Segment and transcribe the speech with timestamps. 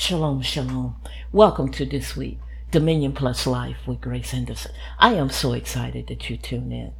[0.00, 0.96] Shalom, shalom.
[1.30, 2.38] Welcome to this week,
[2.70, 4.72] Dominion Plus Life with Grace Henderson.
[4.98, 6.94] I am so excited that you tune in.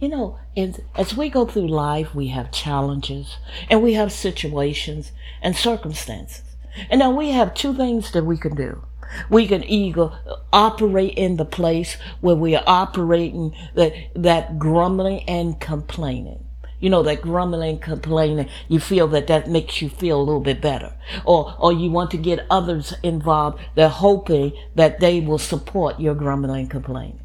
[0.00, 3.36] You know, and as we go through life, we have challenges
[3.70, 5.12] and we have situations
[5.42, 6.42] and circumstances.
[6.90, 8.84] And now we have two things that we can do.
[9.30, 10.10] We can either
[10.52, 16.43] operate in the place where we are operating that, that grumbling and complaining
[16.84, 20.60] you know, that grumbling, complaining, you feel that that makes you feel a little bit
[20.60, 20.92] better.
[21.24, 23.58] Or, or you want to get others involved.
[23.74, 27.20] They're hoping that they will support your grumbling, complaining.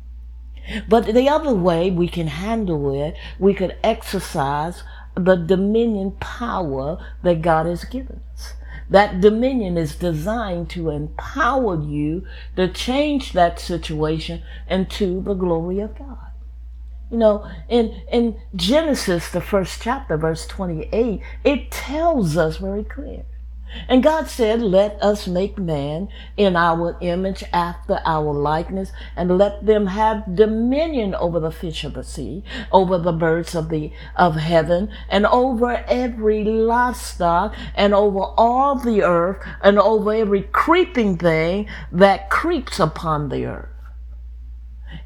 [0.88, 4.84] But the other way we can handle it, we could exercise
[5.16, 8.54] the dominion power that God has given us.
[8.90, 15.98] That dominion is designed to empower you to change that situation into the glory of
[15.98, 16.30] God.
[17.12, 23.26] You know, in, in Genesis, the first chapter, verse 28, it tells us very clear.
[23.88, 29.66] And God said, Let us make man in our image after our likeness, and let
[29.66, 34.36] them have dominion over the fish of the sea, over the birds of the of
[34.36, 41.68] heaven, and over every livestock, and over all the earth, and over every creeping thing
[41.92, 43.70] that creeps upon the earth.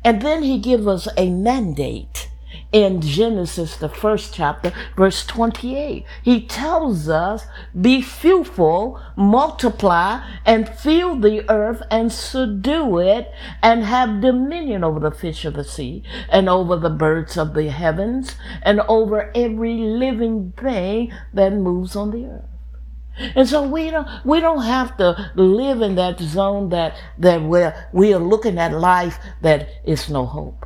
[0.04, 2.30] And then he gives us a mandate
[2.72, 6.06] in Genesis, the first chapter, verse 28.
[6.24, 7.46] He tells us,
[7.80, 15.12] be fruitful, multiply, and fill the earth and subdue it, and have dominion over the
[15.12, 20.54] fish of the sea, and over the birds of the heavens, and over every living
[20.58, 22.53] thing that moves on the earth.
[23.36, 27.90] And so we don't we don't have to live in that zone that that where
[27.94, 30.66] we are looking at life that is no hope.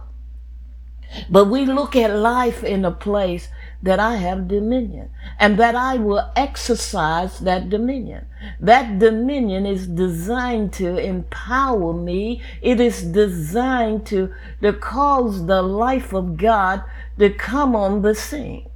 [1.29, 3.49] But we look at life in a place
[3.81, 8.25] that I have dominion and that I will exercise that dominion.
[8.59, 12.41] That dominion is designed to empower me.
[12.61, 16.83] It is designed to, to cause the life of God
[17.19, 18.67] to come on the scene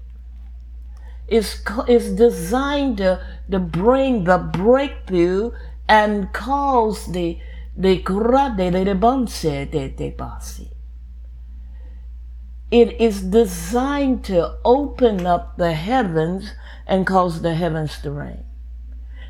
[1.32, 5.52] is, is designed to, to bring the breakthrough
[5.88, 7.40] and cause the
[7.76, 10.68] the debance, the debassi.
[12.70, 16.54] It is designed to open up the heavens
[16.86, 18.44] and cause the heavens to rain.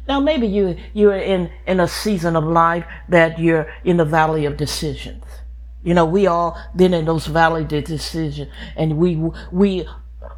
[0.07, 4.45] Now maybe you you're in in a season of life that you're in the valley
[4.45, 5.23] of decisions.
[5.83, 9.15] You know, we all been in those valley of decision and we
[9.51, 9.87] we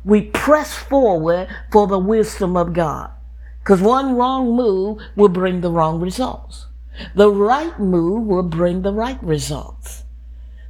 [0.06, 3.12] we press forward for the wisdom of God.
[3.60, 6.68] Because one wrong move will bring the wrong results.
[7.16, 10.04] The right move will bring the right results.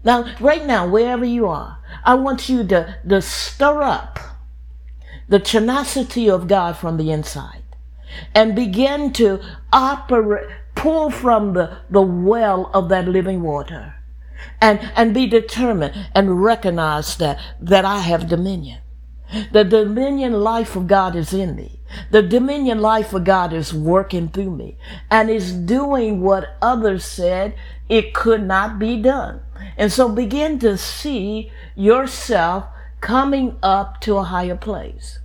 [0.03, 4.19] Now, right now, wherever you are, I want you to, to stir up
[5.27, 7.63] the tenacity of God from the inside
[8.35, 9.39] and begin to
[9.71, 13.95] operate, pull from the, the well of that living water
[14.61, 18.82] and, and be determined and recognize that, that I have dominion.
[19.51, 21.79] The dominion life of God is in me.
[22.11, 24.77] The dominion life of God is working through me
[25.09, 27.55] and is doing what others said
[27.89, 29.41] it could not be done.
[29.77, 32.65] And so begin to see yourself
[33.01, 35.19] coming up to a higher place.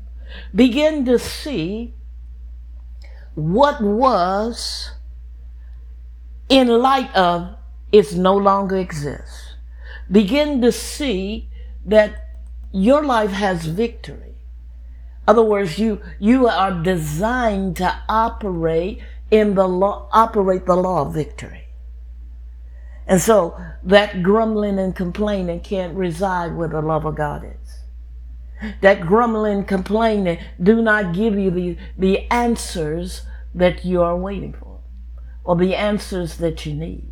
[0.54, 1.94] Begin to see
[3.34, 4.92] what was
[6.48, 7.56] in light of
[7.92, 9.54] it no longer exists.
[10.10, 11.48] Begin to see
[11.84, 12.27] that
[12.72, 14.34] your life has victory.
[15.26, 21.14] Other words, you you are designed to operate in the law, operate the law of
[21.14, 21.66] victory.
[23.06, 28.72] And so that grumbling and complaining can't reside where the love of God is.
[28.82, 33.22] That grumbling, complaining do not give you the, the answers
[33.54, 34.80] that you are waiting for
[35.44, 37.10] or the answers that you need.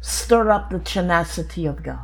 [0.00, 2.00] Stir up the tenacity of God.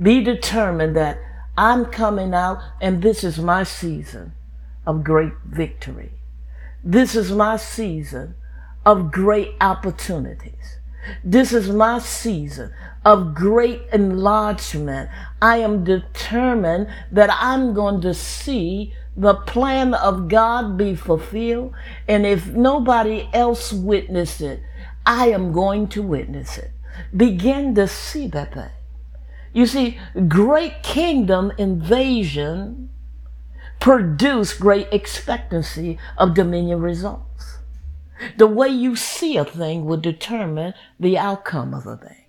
[0.00, 1.18] Be determined that
[1.56, 4.32] I'm coming out, and this is my season
[4.86, 6.12] of great victory.
[6.82, 8.34] This is my season
[8.84, 10.78] of great opportunities.
[11.22, 12.72] This is my season
[13.04, 15.10] of great enlargement.
[15.40, 21.74] I am determined that I'm going to see the plan of God be fulfilled.
[22.08, 24.60] And if nobody else witnessed it,
[25.06, 26.70] I am going to witness it.
[27.16, 28.70] Begin to see that thing.
[29.54, 32.90] You see, great kingdom invasion
[33.78, 37.58] produce great expectancy of dominion results.
[38.36, 42.24] The way you see a thing will determine the outcome of a thing.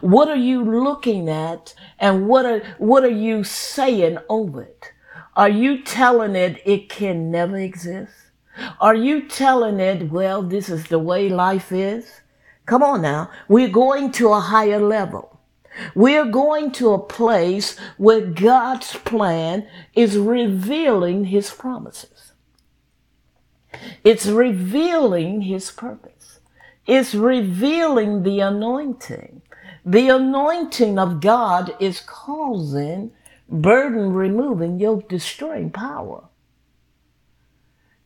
[0.00, 4.92] What are you looking at and what are, what are you saying over it?
[5.36, 8.12] Are you telling it it can never exist?
[8.80, 12.20] Are you telling it, well, this is the way life is?
[12.66, 13.30] Come on now.
[13.46, 15.37] We're going to a higher level.
[15.94, 22.32] We're going to a place where God's plan is revealing his promises.
[24.04, 26.40] It's revealing his purpose.
[26.86, 29.42] It's revealing the anointing.
[29.84, 33.12] The anointing of God is causing
[33.48, 36.24] burden removing, yoke destroying power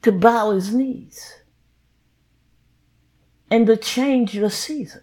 [0.02, 1.42] to bow his knees
[3.50, 5.02] and to change the season.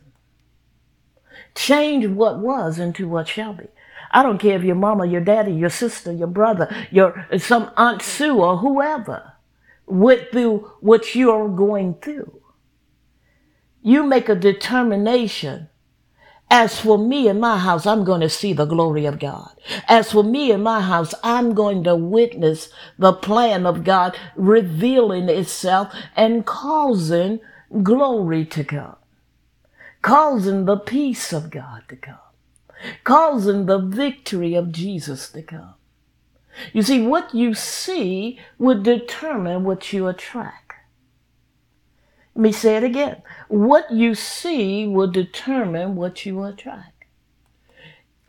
[1.55, 3.67] Change what was into what shall be.
[4.11, 8.01] I don't care if your mama, your daddy, your sister, your brother, your some Aunt
[8.01, 9.33] Sue or whoever
[9.85, 12.41] went through what you're going through.
[13.81, 15.69] You make a determination
[16.51, 19.51] as for me and my house, I'm going to see the glory of God.
[19.87, 25.29] As for me and my house, I'm going to witness the plan of God revealing
[25.29, 27.39] itself and causing
[27.83, 28.95] glory to come,
[30.01, 32.17] causing the peace of God to come,
[33.03, 35.75] causing the victory of Jesus to come.
[36.73, 40.73] You see, what you see would determine what you attract.
[42.35, 43.21] Let me say it again.
[43.47, 47.05] What you see will determine what you attract.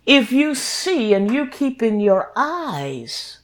[0.06, 3.40] If you see and you keep in your eyes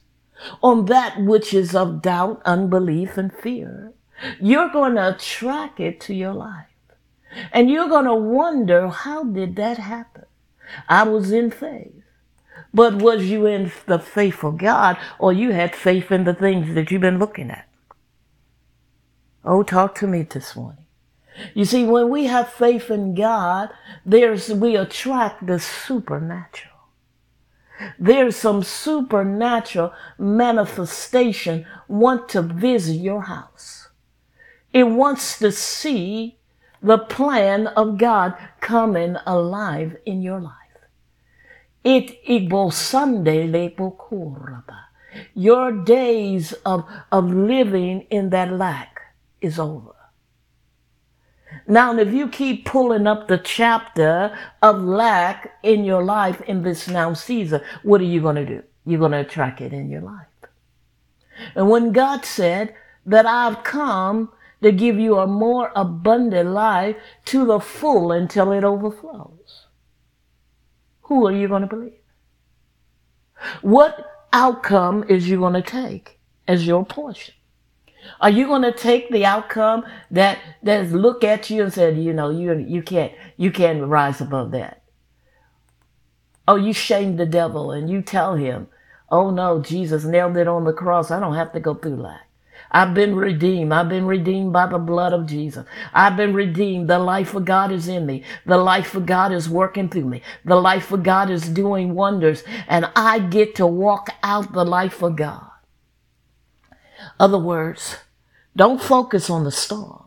[0.61, 3.93] on that which is of doubt, unbelief, and fear,
[4.41, 6.66] you're going to attract it to your life.
[7.51, 10.25] And you're going to wonder, how did that happen?
[10.87, 11.93] I was in faith.
[12.73, 16.75] But was you in the faith of God or you had faith in the things
[16.75, 17.67] that you've been looking at?
[19.43, 20.85] Oh, talk to me this morning.
[21.53, 23.69] You see, when we have faith in God,
[24.05, 26.73] there's we attract the supernatural.
[27.99, 33.89] There's some supernatural manifestation want to visit your house.
[34.73, 36.36] It wants to see
[36.87, 40.53] the plan of God coming alive in your life.
[41.83, 43.47] It igbo Sunday
[45.33, 49.01] Your days of, of living in that lack
[49.41, 49.95] is over.
[51.67, 56.87] Now, if you keep pulling up the chapter of lack in your life in this
[56.87, 58.63] now season, what are you going to do?
[58.85, 60.27] You're going to attract it in your life.
[61.55, 62.73] And when God said
[63.05, 64.31] that I've come
[64.61, 66.95] to give you a more abundant life
[67.25, 69.67] to the full until it overflows,
[71.01, 71.93] who are you going to believe?
[73.61, 77.33] What outcome is you going to take as your portion?
[78.21, 82.13] Are you going to take the outcome that that look at you and said, you
[82.13, 84.83] know, you you can't you can't rise above that?
[86.47, 88.67] Oh, you shame the devil and you tell him,
[89.09, 91.11] oh no, Jesus nailed it on the cross.
[91.11, 92.26] I don't have to go through that.
[92.71, 93.71] I've been redeemed.
[93.71, 95.65] I've been redeemed by the blood of Jesus.
[95.93, 96.89] I've been redeemed.
[96.89, 98.23] The life of God is in me.
[98.45, 100.21] The life of God is working through me.
[100.45, 102.43] The life of God is doing wonders.
[102.67, 105.49] And I get to walk out the life of God.
[107.19, 107.97] Other words,
[108.55, 110.05] don't focus on the storm.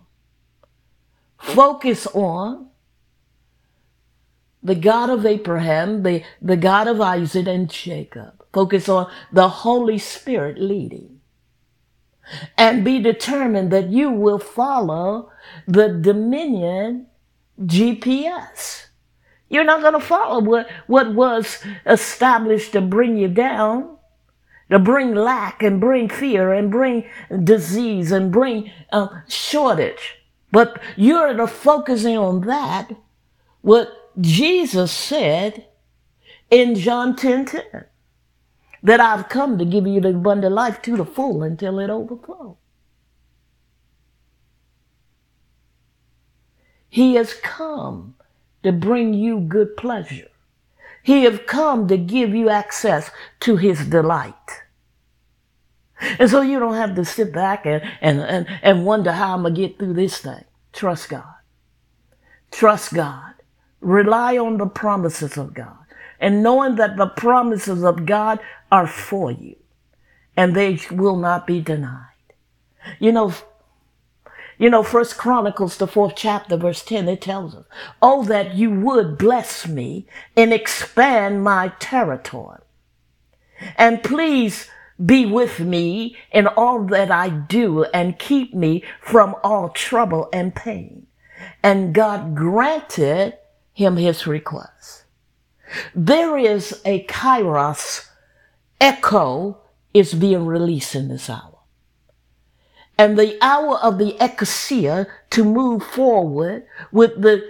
[1.39, 2.69] Focus on
[4.63, 8.45] the God of Abraham, the, the God of Isaac and Jacob.
[8.53, 11.20] Focus on the Holy Spirit leading.
[12.57, 15.31] And be determined that you will follow
[15.67, 17.07] the dominion
[17.61, 18.87] GPS.
[19.49, 23.99] You're not going to follow what, what was established to bring you down
[24.71, 27.05] to bring lack and bring fear and bring
[27.43, 30.17] disease and bring uh, shortage.
[30.53, 32.91] But you're focusing on that,
[33.63, 35.67] what Jesus said
[36.51, 37.63] in John 10 10,
[38.83, 42.57] that I've come to give you the abundant life to the full until it overflows.
[46.89, 48.17] He has come
[48.63, 50.29] to bring you good pleasure.
[51.03, 53.11] He has come to give you access
[53.41, 54.35] to his delight.
[56.19, 59.43] And so you don't have to sit back and, and, and, and wonder how I'm
[59.43, 60.45] going to get through this thing.
[60.73, 61.25] Trust God.
[62.51, 63.35] Trust God.
[63.81, 65.77] Rely on the promises of God.
[66.19, 69.57] And knowing that the promises of God are for you
[70.37, 72.07] and they will not be denied.
[72.99, 73.35] You know,
[74.59, 77.65] you know, First Chronicles, the fourth chapter, verse 10, it tells us,
[78.03, 82.61] Oh, that you would bless me and expand my territory.
[83.77, 84.69] And please
[85.05, 90.55] be with me in all that I do and keep me from all trouble and
[90.55, 91.07] pain.
[91.63, 93.39] And God granted
[93.73, 95.05] him his request.
[95.95, 98.10] There is a kairos
[98.81, 99.59] echo
[99.95, 101.53] is being released in this hour.
[102.99, 107.43] and the hour of the ecclesia to move forward with the,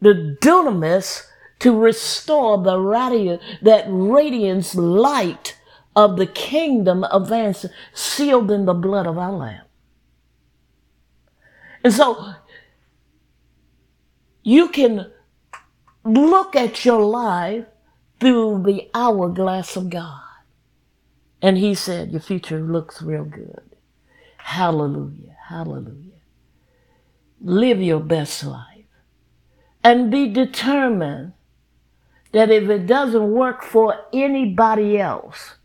[0.00, 1.26] the dunamis
[1.60, 2.78] to restore the
[3.62, 5.58] that radiance light
[5.96, 9.64] of the kingdom advancing, sealed in the blood of our Lamb.
[11.84, 12.34] And so
[14.42, 15.10] you can
[16.04, 17.66] look at your life
[18.20, 20.22] through the hourglass of God.
[21.42, 23.76] And he said, Your future looks real good.
[24.38, 25.36] Hallelujah.
[25.48, 26.20] Hallelujah.
[27.40, 28.86] Live your best life
[29.82, 31.32] and be determined
[32.30, 35.56] that if it doesn't work for anybody else,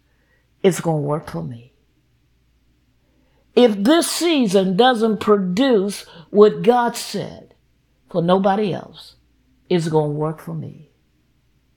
[0.63, 1.73] it's going to work for me.
[3.55, 7.53] If this season doesn't produce what God said
[8.09, 9.15] for nobody else,
[9.69, 10.89] it's going to work for me.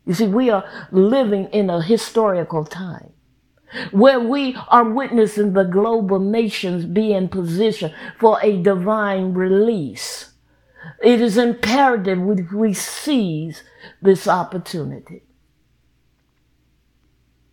[0.07, 3.13] You see, we are living in a historical time
[3.91, 10.31] where we are witnessing the global nations be in position for a divine release.
[11.03, 13.63] It is imperative we, we seize
[14.03, 15.23] this opportunity.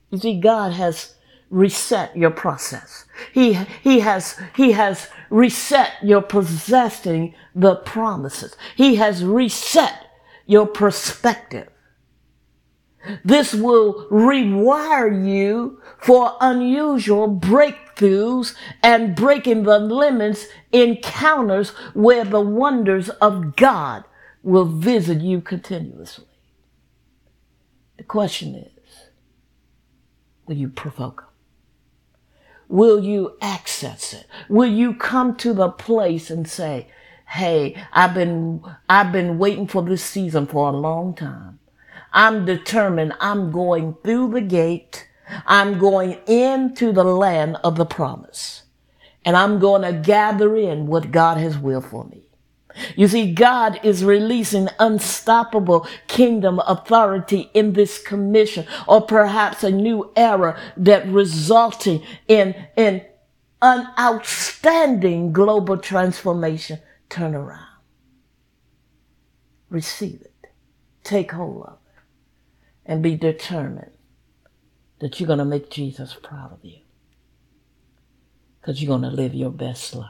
[0.10, 1.16] You see, God has
[1.50, 3.06] reset your process.
[3.34, 8.56] He, he has, he has reset your possessing the promises.
[8.76, 10.06] He has reset
[10.46, 11.70] your perspective.
[13.24, 23.10] This will rewire you for unusual breakthroughs and breaking the limits encounters where the wonders
[23.10, 24.04] of God
[24.44, 26.26] will visit you continuously.
[27.98, 29.10] The question is,
[30.46, 31.26] will you provoke?
[32.70, 34.28] Will you access it?
[34.50, 36.88] Will you come to the place and say,
[37.28, 41.57] Hey, I've been, I've been waiting for this season for a long time.
[42.14, 45.08] I'm determined I'm going through the gate.
[45.46, 48.64] I'm going into the land of the promise.
[49.26, 52.28] And I'm going to gather in what God has willed for me.
[52.96, 60.12] You see, God is releasing unstoppable kingdom authority in this commission, or perhaps a new
[60.16, 63.04] era that resulting in, in
[63.62, 67.66] an outstanding global transformation turnaround.
[69.70, 70.48] Receive it.
[71.04, 71.87] Take hold of it.
[72.88, 73.92] And be determined
[75.00, 76.80] that you're going to make Jesus proud of you.
[78.60, 80.10] Because you're going to live your best life.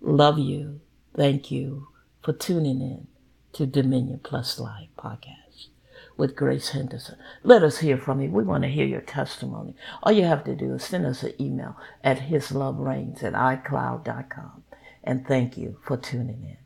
[0.00, 0.80] Love you
[1.16, 1.86] Thank you
[2.22, 3.06] for tuning in
[3.52, 5.68] to Dominion Plus Life podcast
[6.16, 7.16] with Grace Henderson.
[7.44, 8.30] Let us hear from you.
[8.30, 9.76] We want to hear your testimony.
[10.02, 14.64] All you have to do is send us an email at hislovereigns at icloud.com.
[15.04, 16.56] And thank you for tuning in.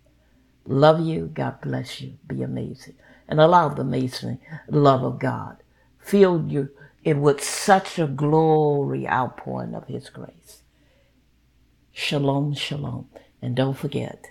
[0.64, 1.26] Love you.
[1.26, 2.14] God bless you.
[2.26, 2.94] Be amazing.
[3.28, 5.58] And allow the amazing love of God
[5.98, 6.70] fill you
[7.04, 10.62] in with such a glory outpouring of His grace.
[11.92, 13.08] Shalom, shalom.
[13.42, 14.26] And don't forget,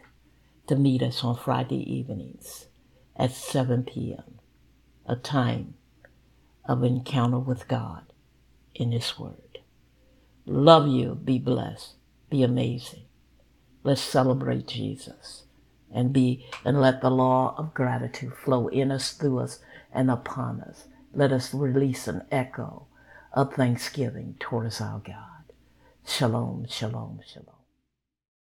[0.67, 2.67] to meet us on Friday evenings
[3.15, 4.39] at 7 p.m.,
[5.05, 5.75] a time
[6.65, 8.11] of encounter with God
[8.75, 9.59] in His Word.
[10.45, 11.15] Love you.
[11.15, 11.95] Be blessed.
[12.29, 13.05] Be amazing.
[13.83, 15.45] Let's celebrate Jesus
[15.93, 19.59] and be and let the law of gratitude flow in us, through us,
[19.93, 20.85] and upon us.
[21.13, 22.87] Let us release an echo
[23.33, 25.53] of thanksgiving towards our God.
[26.05, 27.56] Shalom, shalom, shalom.